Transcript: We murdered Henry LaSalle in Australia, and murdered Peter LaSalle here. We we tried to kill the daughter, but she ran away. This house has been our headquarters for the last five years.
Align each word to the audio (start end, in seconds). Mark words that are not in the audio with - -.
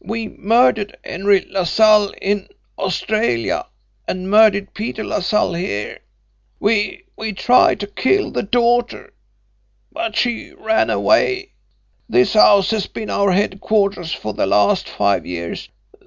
We 0.00 0.26
murdered 0.28 0.96
Henry 1.04 1.46
LaSalle 1.50 2.14
in 2.22 2.48
Australia, 2.78 3.66
and 4.08 4.30
murdered 4.30 4.72
Peter 4.72 5.04
LaSalle 5.04 5.52
here. 5.52 5.98
We 6.58 7.04
we 7.14 7.34
tried 7.34 7.80
to 7.80 7.86
kill 7.86 8.30
the 8.30 8.42
daughter, 8.42 9.12
but 9.92 10.16
she 10.16 10.54
ran 10.54 10.88
away. 10.88 11.50
This 12.08 12.32
house 12.32 12.70
has 12.70 12.86
been 12.86 13.10
our 13.10 13.32
headquarters 13.32 14.12
for 14.14 14.32
the 14.32 14.46
last 14.46 14.88
five 14.88 15.26
years. 15.26 15.68